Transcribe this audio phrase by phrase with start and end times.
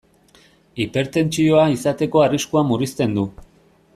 [0.85, 3.29] Hipertentsioa izateko arriskua murrizten du.